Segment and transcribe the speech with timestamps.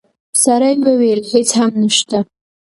[0.43, 2.17] سړی وویل: هیڅ هم نشته.